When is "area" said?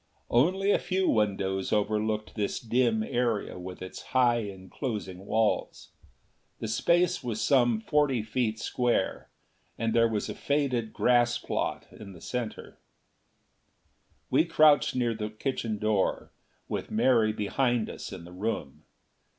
3.03-3.59